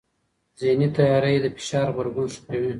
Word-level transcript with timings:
ذهني 0.61 0.87
تیاری 0.97 1.35
د 1.41 1.45
فشار 1.55 1.87
غبرګون 1.91 2.27
ښه 2.33 2.41
کوي. 2.49 2.67